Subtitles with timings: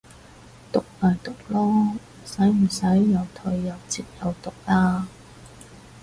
[0.71, 1.95] 毒咪毒囉，
[2.25, 5.07] 使唔使又頹又摺又毒啊